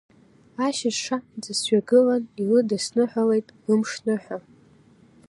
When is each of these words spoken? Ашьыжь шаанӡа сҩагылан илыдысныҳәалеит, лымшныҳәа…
Ашьыжь 0.65 0.99
шаанӡа 1.05 1.53
сҩагылан 1.59 2.23
илыдысныҳәалеит, 2.41 3.47
лымшныҳәа… 3.65 4.37